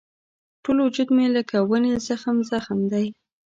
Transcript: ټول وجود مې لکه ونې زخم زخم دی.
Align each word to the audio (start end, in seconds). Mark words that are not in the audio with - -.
ټول 0.63 0.77
وجود 0.85 1.07
مې 1.17 1.25
لکه 1.35 1.57
ونې 1.69 1.93
زخم 2.07 2.37
زخم 2.51 2.79
دی. 2.91 3.05